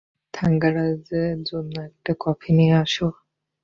[0.33, 3.07] থাঙ্গারাজের জন্য একটা কফি নিয়ে আসো।